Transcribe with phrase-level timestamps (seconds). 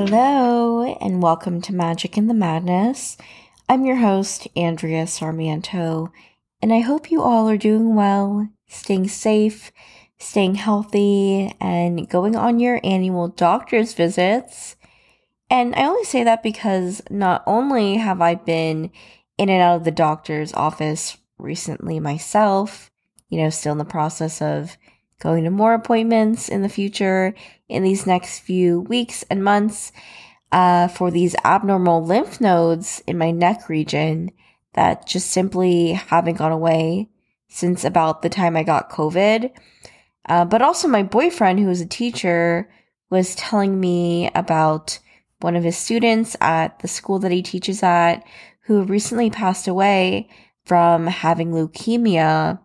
[0.00, 3.16] Hello, and welcome to Magic in the Madness.
[3.68, 6.12] I'm your host, Andrea Sarmiento,
[6.62, 9.72] and I hope you all are doing well, staying safe,
[10.16, 14.76] staying healthy, and going on your annual doctor's visits.
[15.50, 18.92] And I only say that because not only have I been
[19.36, 22.88] in and out of the doctor's office recently myself,
[23.30, 24.76] you know, still in the process of
[25.18, 27.34] going to more appointments in the future
[27.68, 29.92] in these next few weeks and months
[30.52, 34.30] uh, for these abnormal lymph nodes in my neck region
[34.74, 37.08] that just simply haven't gone away
[37.48, 39.50] since about the time I got COVID.
[40.26, 42.70] Uh, but also, my boyfriend, who is a teacher,
[43.10, 44.98] was telling me about
[45.40, 48.24] one of his students at the school that he teaches at
[48.62, 50.28] who recently passed away
[50.64, 52.58] from having leukemia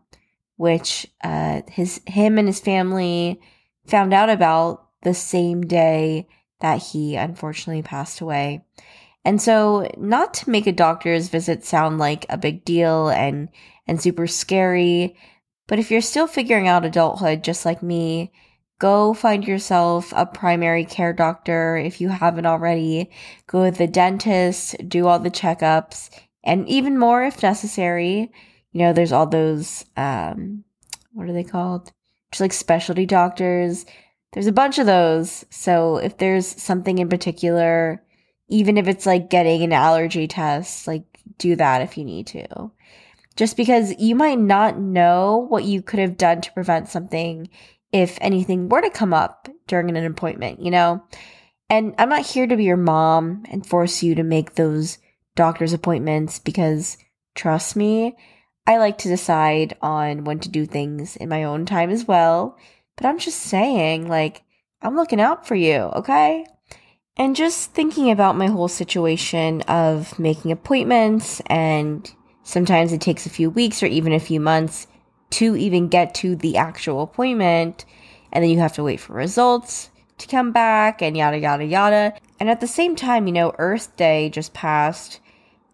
[0.58, 3.40] which uh, his him and his family
[3.86, 6.28] found out about the same day
[6.62, 8.66] that he unfortunately passed away.
[9.26, 13.50] And so, not to make a doctor's visit sound like a big deal and
[13.88, 15.16] and super scary,
[15.68, 18.32] but if you're still figuring out adulthood just like me,
[18.80, 23.12] go find yourself a primary care doctor if you haven't already.
[23.48, 26.10] Go to the dentist, do all the checkups,
[26.44, 28.32] and even more if necessary
[28.74, 30.64] you know, there's all those, um,
[31.14, 31.92] what are they called?
[32.32, 33.86] Just like specialty doctors.
[34.34, 35.46] There's a bunch of those.
[35.50, 38.04] So if there's something in particular,
[38.50, 41.04] even if it's like getting an allergy test, like
[41.38, 42.72] do that if you need to.
[43.36, 47.50] Just because you might not know what you could have done to prevent something
[47.92, 51.04] if anything were to come up during an appointment, you know?
[51.70, 54.98] And I'm not here to be your mom and force you to make those
[55.36, 56.98] doctor's appointments because
[57.34, 58.16] trust me,
[58.68, 62.58] I like to decide on when to do things in my own time as well.
[63.04, 64.44] But I'm just saying, like,
[64.82, 66.46] I'm looking out for you, okay?
[67.18, 72.10] And just thinking about my whole situation of making appointments, and
[72.44, 74.88] sometimes it takes a few weeks or even a few months
[75.32, 77.84] to even get to the actual appointment.
[78.32, 79.90] And then you have to wait for results
[80.20, 82.14] to come back and yada, yada, yada.
[82.40, 85.20] And at the same time, you know, Earth Day just passed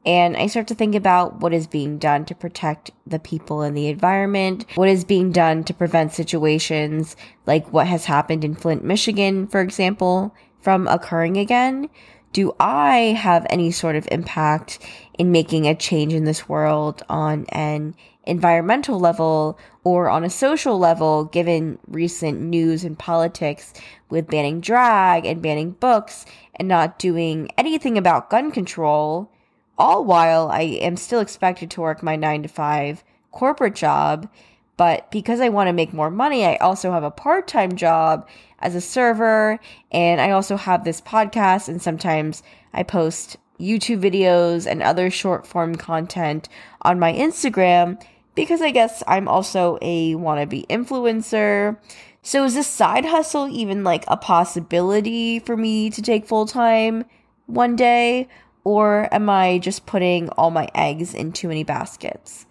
[0.06, 3.76] and I start to think about what is being done to protect the people and
[3.76, 7.16] the environment, what is being done to prevent situations
[7.46, 11.90] like what has happened in Flint, Michigan, for example, from occurring again.
[12.32, 14.80] Do I have any sort of impact
[15.18, 20.78] in making a change in this world on an environmental level or on a social
[20.78, 23.74] level, given recent news and politics
[24.10, 29.32] with banning drag and banning books and not doing anything about gun control?
[29.80, 34.30] All while I am still expected to work my nine to five corporate job.
[34.78, 38.28] But because I want to make more money, I also have a part time job
[38.60, 39.60] as a server.
[39.92, 41.68] And I also have this podcast.
[41.68, 46.48] And sometimes I post YouTube videos and other short form content
[46.82, 48.02] on my Instagram
[48.36, 51.78] because I guess I'm also a wannabe influencer.
[52.22, 57.06] So is this side hustle even like a possibility for me to take full time
[57.48, 58.30] one day?
[58.70, 62.46] Or am I just putting all my eggs in too many baskets?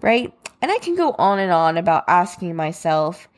[0.00, 0.34] Right?
[0.60, 3.28] And I can go on and on about asking myself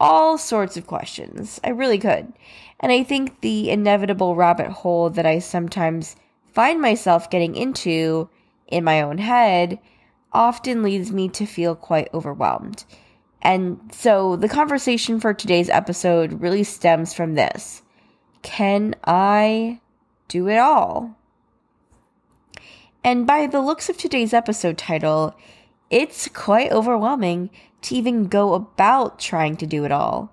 [0.00, 1.60] all sorts of questions.
[1.62, 2.32] I really could.
[2.80, 6.16] And I think the inevitable rabbit hole that I sometimes
[6.52, 8.28] find myself getting into
[8.66, 9.78] in my own head
[10.32, 12.84] often leads me to feel quite overwhelmed.
[13.42, 17.82] And so the conversation for today's episode really stems from this
[18.42, 19.78] Can I
[20.26, 21.16] do it all?
[23.02, 25.34] And by the looks of today's episode title,
[25.88, 27.48] it's quite overwhelming
[27.82, 30.32] to even go about trying to do it all.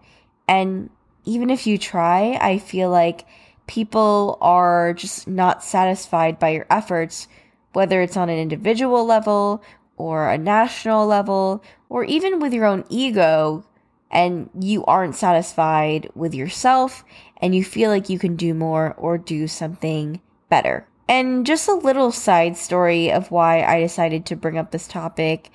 [0.49, 0.89] And
[1.23, 3.25] even if you try, I feel like
[3.67, 7.27] people are just not satisfied by your efforts,
[7.71, 9.63] whether it's on an individual level
[9.95, 13.65] or a national level, or even with your own ego,
[14.11, 17.03] and you aren't satisfied with yourself
[17.37, 20.87] and you feel like you can do more or do something better.
[21.09, 25.49] And just a little side story of why I decided to bring up this topic.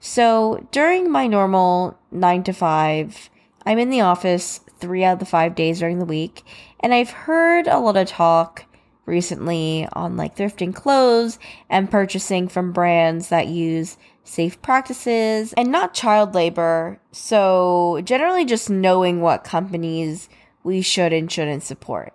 [0.00, 3.30] So, during my normal 9 to 5,
[3.66, 6.42] I'm in the office 3 out of the 5 days during the week,
[6.80, 8.66] and I've heard a lot of talk
[9.06, 15.94] recently on like thrifting clothes and purchasing from brands that use safe practices and not
[15.94, 16.98] child labor.
[17.12, 20.28] So, generally just knowing what companies
[20.62, 22.14] we should and shouldn't support.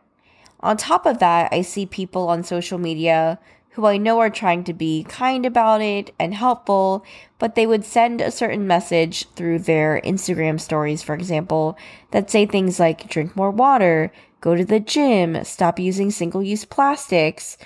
[0.62, 3.40] On top of that, I see people on social media
[3.72, 7.06] who I know are trying to be kind about it and helpful,
[7.38, 11.78] but they would send a certain message through their Instagram stories, for example,
[12.12, 14.12] that say things like drink more water,
[14.42, 17.58] go to the gym, stop using single use plastics.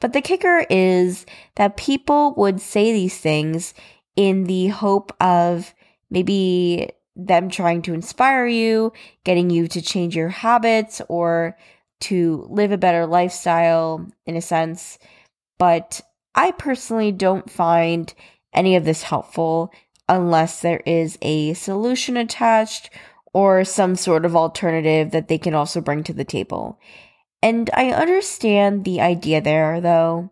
[0.00, 1.24] But the kicker is
[1.54, 3.72] that people would say these things
[4.16, 5.72] in the hope of
[6.10, 8.92] maybe them trying to inspire you,
[9.24, 11.56] getting you to change your habits or
[12.02, 14.98] to live a better lifestyle in a sense.
[15.58, 16.00] But
[16.34, 18.12] I personally don't find
[18.52, 19.72] any of this helpful
[20.08, 22.90] unless there is a solution attached
[23.32, 26.78] or some sort of alternative that they can also bring to the table.
[27.42, 30.30] And I understand the idea there, though.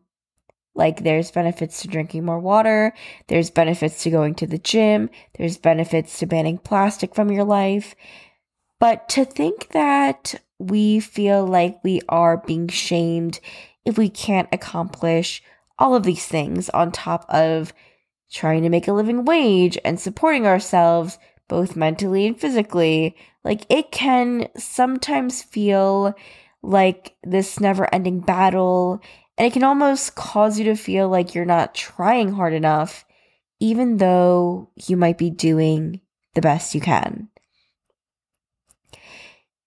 [0.75, 2.95] Like, there's benefits to drinking more water,
[3.27, 7.97] there's benefits to going to the gym, there's benefits to banning plastic from your life.
[8.79, 13.41] But to think that we feel like we are being shamed
[13.85, 15.43] if we can't accomplish
[15.79, 17.73] all of these things on top of
[18.31, 21.19] trying to make a living wage and supporting ourselves
[21.49, 26.15] both mentally and physically, like it can sometimes feel
[26.63, 29.01] like this never ending battle,
[29.39, 33.05] and it can almost cause you to feel like you're not trying hard enough,
[33.59, 36.01] even though you might be doing
[36.35, 37.29] the best you can.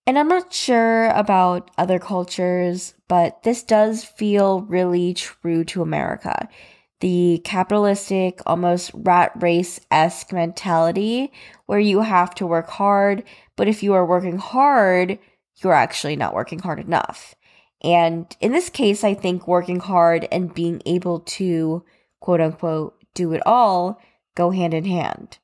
[0.06, 6.50] And I'm not sure about other cultures, but this does feel really true to America
[7.04, 11.34] the capitalistic, almost rat race esque mentality
[11.66, 13.26] where you have to work hard,
[13.58, 15.20] but if you are working hard,
[15.58, 17.36] you're actually not working hard enough.
[17.84, 21.84] And in this case, I think working hard and being able to
[22.22, 24.02] quote unquote do it all
[24.34, 25.40] go hand in hand.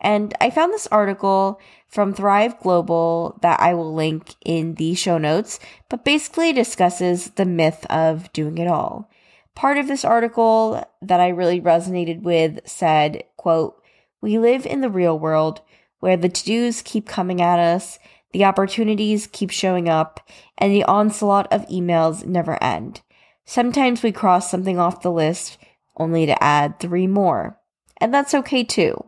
[0.00, 5.18] And I found this article from Thrive Global that I will link in the show
[5.18, 5.58] notes,
[5.88, 9.10] but basically discusses the myth of doing it all.
[9.54, 13.82] Part of this article that I really resonated with said, quote,
[14.20, 15.62] We live in the real world
[16.00, 17.98] where the to-dos keep coming at us,
[18.32, 20.20] the opportunities keep showing up,
[20.58, 23.00] and the onslaught of emails never end.
[23.46, 25.56] Sometimes we cross something off the list
[25.96, 27.58] only to add three more.
[27.98, 29.06] And that's okay too.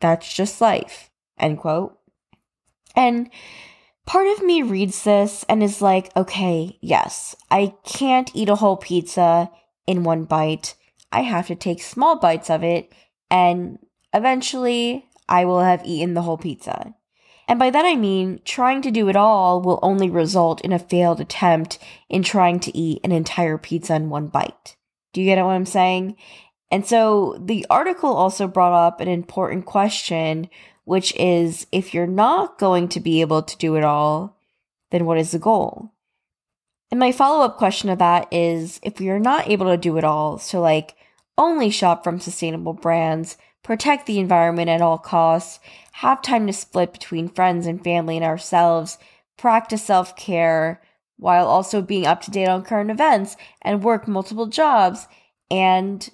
[0.00, 1.10] That's just life.
[1.38, 1.98] End quote.
[2.94, 3.30] And
[4.06, 8.76] part of me reads this and is like, okay, yes, I can't eat a whole
[8.76, 9.50] pizza
[9.86, 10.74] in one bite.
[11.12, 12.92] I have to take small bites of it,
[13.30, 13.78] and
[14.12, 16.94] eventually I will have eaten the whole pizza.
[17.48, 20.78] And by that I mean, trying to do it all will only result in a
[20.78, 21.78] failed attempt
[22.08, 24.76] in trying to eat an entire pizza in one bite.
[25.12, 26.16] Do you get what I'm saying?
[26.70, 30.48] And so the article also brought up an important question,
[30.84, 34.36] which is if you're not going to be able to do it all,
[34.90, 35.92] then what is the goal?
[36.90, 39.96] And my follow up question to that is if we are not able to do
[39.96, 40.96] it all, so like
[41.36, 45.58] only shop from sustainable brands, protect the environment at all costs,
[45.92, 48.98] have time to split between friends and family and ourselves,
[49.36, 50.80] practice self care
[51.18, 55.08] while also being up to date on current events and work multiple jobs.
[55.50, 56.08] And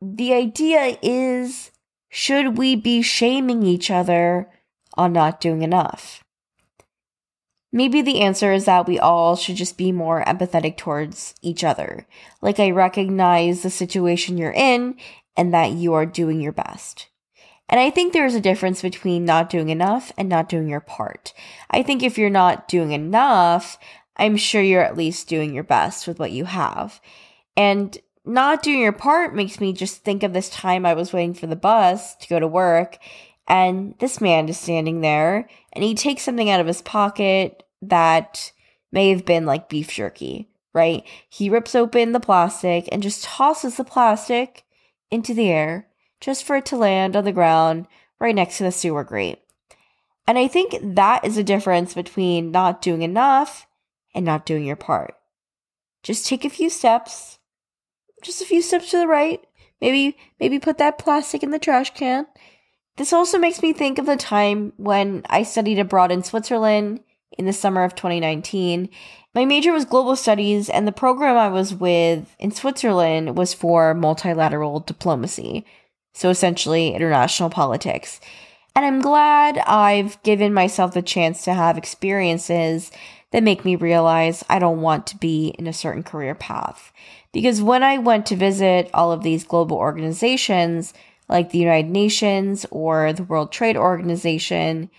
[0.00, 1.70] the idea is
[2.08, 4.48] should we be shaming each other
[4.94, 6.24] on not doing enough?
[7.70, 12.06] Maybe the answer is that we all should just be more empathetic towards each other.
[12.40, 14.96] Like, I recognize the situation you're in
[15.36, 17.08] and that you are doing your best.
[17.68, 21.34] And I think there's a difference between not doing enough and not doing your part.
[21.70, 23.78] I think if you're not doing enough,
[24.16, 27.00] I'm sure you're at least doing your best with what you have.
[27.54, 27.98] And
[28.28, 31.46] not doing your part makes me just think of this time I was waiting for
[31.46, 32.98] the bus to go to work
[33.48, 38.52] and this man is standing there and he takes something out of his pocket that
[38.92, 41.02] may have been like beef jerky, right?
[41.28, 44.64] He rips open the plastic and just tosses the plastic
[45.10, 45.88] into the air
[46.20, 47.86] just for it to land on the ground
[48.20, 49.38] right next to the sewer grate.
[50.26, 53.66] And I think that is a difference between not doing enough
[54.14, 55.14] and not doing your part.
[56.02, 57.37] Just take a few steps,
[58.22, 59.40] just a few steps to the right.
[59.80, 62.26] Maybe maybe put that plastic in the trash can
[62.98, 67.00] this also makes me think of the time when I studied abroad in Switzerland
[67.38, 68.88] in the summer of 2019.
[69.36, 73.94] My major was global studies, and the program I was with in Switzerland was for
[73.94, 75.64] multilateral diplomacy.
[76.12, 78.20] So essentially, international politics.
[78.74, 82.90] And I'm glad I've given myself the chance to have experiences
[83.30, 86.92] that make me realize I don't want to be in a certain career path.
[87.32, 90.94] Because when I went to visit all of these global organizations,
[91.28, 94.90] like the United Nations or the World Trade Organization,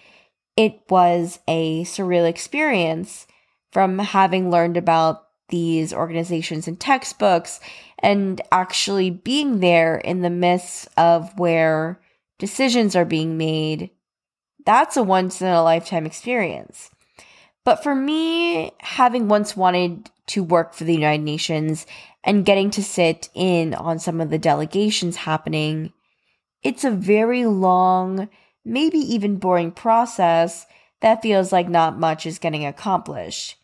[0.56, 3.26] it was a surreal experience
[3.72, 7.60] from having learned about these organizations in textbooks
[8.00, 12.00] and actually being there in the midst of where
[12.38, 13.90] decisions are being made,
[14.66, 16.90] that's a once in a lifetime experience.
[17.66, 21.86] But for me, having once wanted to work for the United Nations
[22.24, 25.94] and getting to sit in on some of the delegations happening,
[26.64, 28.30] it's a very long,
[28.66, 30.66] maybe even boring process
[31.02, 33.56] that feels like not much is getting accomplished.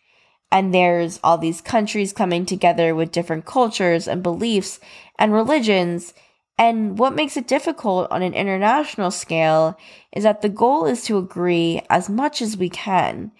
[0.51, 4.79] And there's all these countries coming together with different cultures and beliefs
[5.19, 6.13] and religions.
[6.57, 9.77] And what makes it difficult on an international scale
[10.13, 13.33] is that the goal is to agree as much as we can,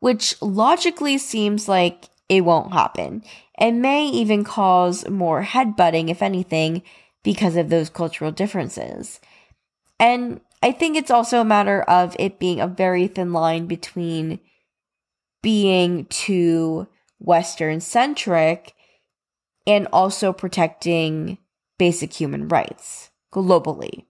[0.00, 3.22] which logically seems like it won't happen
[3.56, 6.82] and may even cause more headbutting, if anything,
[7.22, 9.20] because of those cultural differences.
[9.98, 14.40] And I think it's also a matter of it being a very thin line between
[15.42, 16.86] being too
[17.18, 18.74] Western centric
[19.66, 21.38] and also protecting
[21.78, 24.04] basic human rights globally.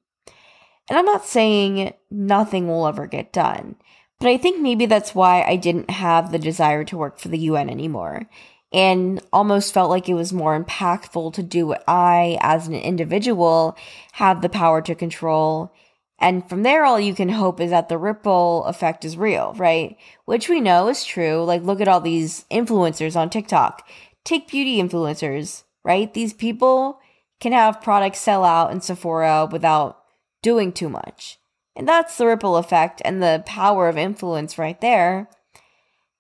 [0.89, 3.77] And I'm not saying nothing will ever get done,
[4.21, 7.39] but I think maybe that's why I didn't have the desire to work for the
[7.39, 8.29] UN anymore
[8.73, 13.77] and almost felt like it was more impactful to do what I, as an individual,
[14.13, 15.73] have the power to control
[16.19, 19.97] and from there, all you can hope is that the ripple effect is real, right?
[20.25, 21.45] Which we know is true.
[21.45, 23.89] Like, look at all these influencers on TikTok.
[24.25, 26.13] Take beauty influencers, right?
[26.13, 26.99] These people
[27.41, 30.03] can have products sell out in Sephora without
[30.43, 31.39] doing too much.
[31.78, 35.30] And that's the ripple effect and the power of influence right there.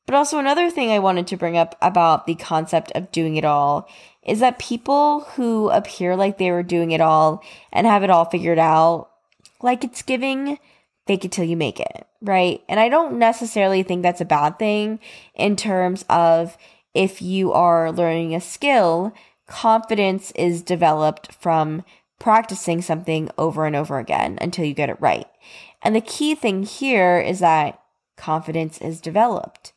[0.06, 3.44] But also, another thing I wanted to bring up about the concept of doing it
[3.44, 3.88] all
[4.24, 8.24] is that people who appear like they were doing it all and have it all
[8.24, 9.10] figured out
[9.60, 10.58] like it's giving
[11.06, 12.62] fake it till you make it, right?
[12.68, 15.00] And I don't necessarily think that's a bad thing
[15.34, 16.56] in terms of
[16.94, 19.12] if you are learning a skill,
[19.46, 21.82] confidence is developed from
[22.18, 25.26] practicing something over and over again until you get it right.
[25.82, 27.80] And the key thing here is that
[28.16, 29.72] confidence is developed.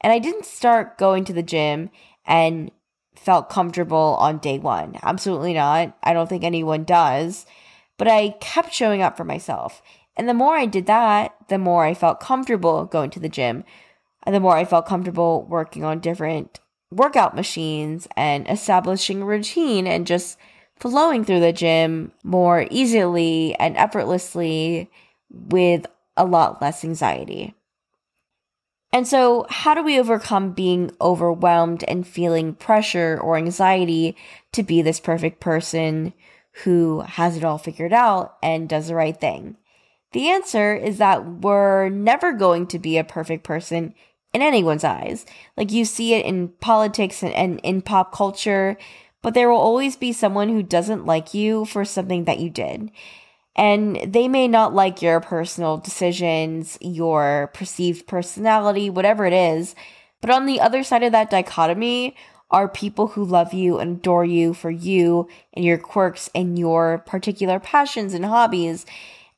[0.00, 1.90] And I didn't start going to the gym
[2.26, 2.70] and
[3.14, 4.96] felt comfortable on day one.
[5.02, 5.96] Absolutely not.
[6.02, 7.46] I don't think anyone does.
[7.98, 9.82] But I kept showing up for myself.
[10.16, 13.64] And the more I did that, the more I felt comfortable going to the gym.
[14.24, 16.60] And the more I felt comfortable working on different
[16.90, 20.38] workout machines and establishing a routine and just
[20.76, 24.90] flowing through the gym more easily and effortlessly
[25.30, 27.54] with a lot less anxiety.
[28.92, 34.16] And so, how do we overcome being overwhelmed and feeling pressure or anxiety
[34.52, 36.14] to be this perfect person
[36.64, 39.56] who has it all figured out and does the right thing?
[40.12, 43.92] The answer is that we're never going to be a perfect person
[44.32, 45.26] in anyone's eyes.
[45.56, 48.78] Like you see it in politics and, and in pop culture,
[49.26, 52.92] but there will always be someone who doesn't like you for something that you did.
[53.56, 59.74] And they may not like your personal decisions, your perceived personality, whatever it is.
[60.20, 62.14] But on the other side of that dichotomy
[62.52, 66.98] are people who love you and adore you for you and your quirks and your
[66.98, 68.86] particular passions and hobbies.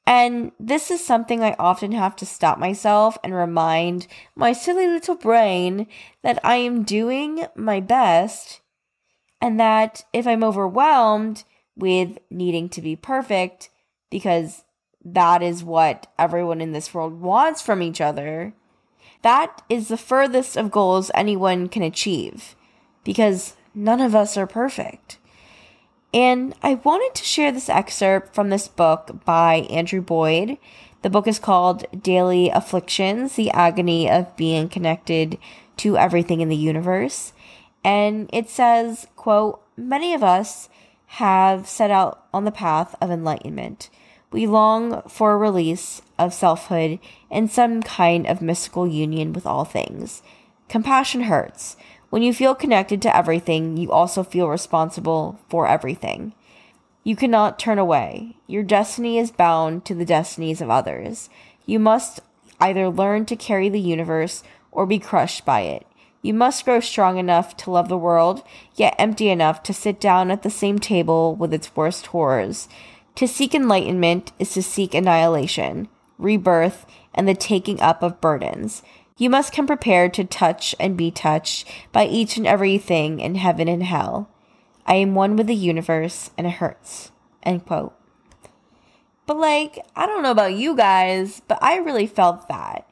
[0.07, 5.15] And this is something I often have to stop myself and remind my silly little
[5.15, 5.87] brain
[6.23, 8.61] that I am doing my best
[9.41, 11.45] and that if I'm overwhelmed
[11.77, 13.71] with needing to be perfect,
[14.11, 14.65] because
[15.05, 18.53] that is what everyone in this world wants from each other,
[19.23, 22.55] that is the furthest of goals anyone can achieve
[23.05, 25.19] because none of us are perfect.
[26.13, 30.57] And I wanted to share this excerpt from this book by Andrew Boyd.
[31.03, 35.39] The book is called Daily Afflictions The Agony of Being Connected
[35.79, 37.33] to Everything in the Universe.
[37.85, 40.69] And it says, quote, Many of us
[41.07, 43.89] have set out on the path of enlightenment.
[44.31, 46.99] We long for a release of selfhood
[47.31, 50.23] and some kind of mystical union with all things.
[50.69, 51.77] Compassion hurts.
[52.11, 56.35] When you feel connected to everything, you also feel responsible for everything.
[57.05, 58.37] You cannot turn away.
[58.47, 61.31] Your destiny is bound to the destinies of others.
[61.65, 62.21] You must
[62.61, 65.87] either learn to carry the universe or be crushed by it.
[66.21, 68.43] You must grow strong enough to love the world,
[68.75, 72.69] yet empty enough to sit down at the same table with its worst horrors.
[73.15, 78.83] To seek enlightenment is to seek annihilation, rebirth, and the taking up of burdens.
[79.17, 83.35] You must come prepared to touch and be touched by each and every thing in
[83.35, 84.29] heaven and hell.
[84.87, 87.11] I am one with the universe, and it hurts.
[87.43, 87.95] End quote.
[89.27, 92.88] But, like, I don't know about you guys, but I really felt that.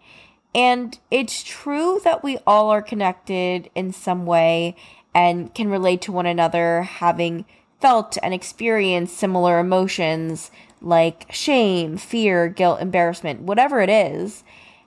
[0.57, 4.75] And it's true that we all are connected in some way
[5.15, 7.45] and can relate to one another, having
[7.79, 14.45] felt and experienced similar emotions like shame, fear, guilt, embarrassment, whatever it is.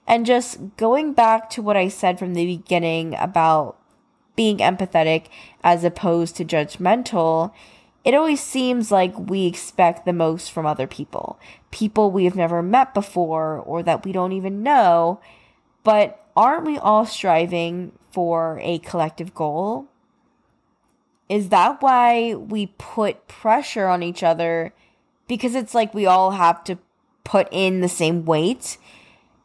[0.08, 3.78] And just going back to what I said from the beginning about
[4.36, 5.28] being empathetic
[5.64, 7.54] as opposed to judgmental,
[8.04, 11.40] it always seems like we expect the most from other people.
[11.70, 15.20] People we have never met before or that we don't even know.
[15.84, 19.88] But aren't we all striving for a collective goal?
[21.28, 24.74] Is that why we put pressure on each other?
[25.28, 26.80] Because it's like we all have to
[27.24, 28.78] put in the same weight.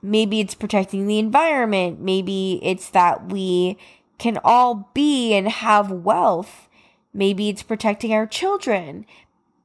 [0.00, 2.00] Maybe it's protecting the environment.
[2.00, 3.78] Maybe it's that we
[4.18, 6.68] can all be and have wealth.
[7.12, 9.04] Maybe it's protecting our children.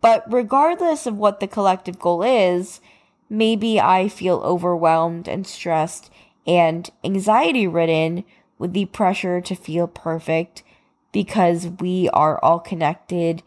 [0.01, 2.81] But regardless of what the collective goal is,
[3.29, 6.11] maybe I feel overwhelmed and stressed
[6.50, 8.24] and anxiety ridden
[8.58, 10.63] with the pressure to feel perfect
[11.12, 13.44] because we are all connected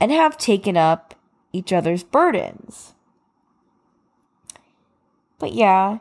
[0.00, 1.14] and have taken up
[1.52, 2.94] each other's burdens.
[5.38, 5.98] But yeah,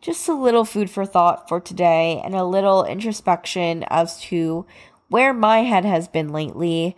[0.00, 4.66] just a little food for thought for today and a little introspection as to
[5.08, 6.96] where my head has been lately.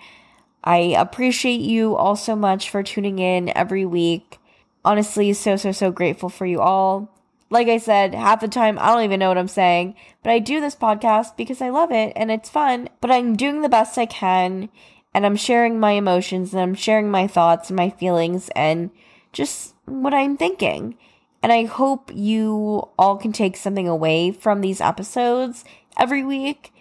[0.64, 4.38] I appreciate you all so much for tuning in every week.
[4.83, 7.17] Honestly, so, so, so grateful for you all
[7.50, 10.38] like I said, half the time I don't even know what I'm saying, but I
[10.38, 13.96] do this podcast because I love it and it's fun, but I'm doing the best
[13.96, 14.68] I can
[15.14, 18.90] and I'm sharing my emotions and I'm sharing my thoughts and my feelings and
[19.32, 20.96] just what I'm thinking.
[21.42, 25.64] And I hope you all can take something away from these episodes
[25.98, 26.72] every week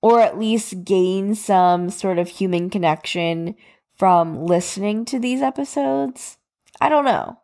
[0.00, 3.54] or at least gain some sort of human connection
[3.96, 6.38] from listening to these episodes.
[6.80, 7.38] I don't know.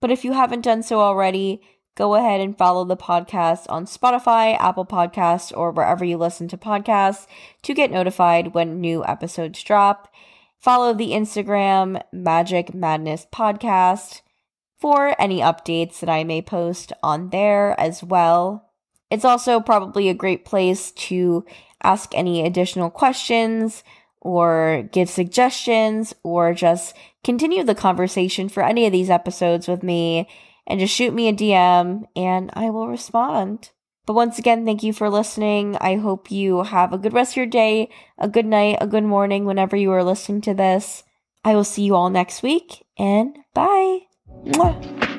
[0.00, 1.60] But if you haven't done so already,
[1.96, 6.56] go ahead and follow the podcast on Spotify, Apple Podcasts, or wherever you listen to
[6.56, 7.26] podcasts
[7.62, 10.12] to get notified when new episodes drop.
[10.60, 14.22] Follow the Instagram Magic Madness Podcast
[14.78, 18.70] for any updates that I may post on there as well.
[19.10, 21.44] It's also probably a great place to
[21.82, 23.82] ask any additional questions
[24.20, 30.28] or give suggestions or just continue the conversation for any of these episodes with me
[30.66, 33.70] and just shoot me a DM and I will respond.
[34.06, 35.76] But once again, thank you for listening.
[35.80, 39.04] I hope you have a good rest of your day, a good night, a good
[39.04, 41.04] morning whenever you are listening to this.
[41.44, 44.00] I will see you all next week and bye.
[44.44, 45.17] Mwah.